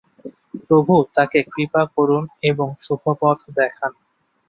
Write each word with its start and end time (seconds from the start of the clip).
প্রভু 0.67 0.93
তাঁকে 1.15 1.39
কৃপা 1.45 1.81
করুন 1.95 2.23
এবং 2.43 2.67
শুভপথ 2.81 3.37
দেখান। 3.57 3.91